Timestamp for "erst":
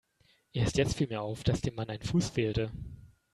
0.51-0.77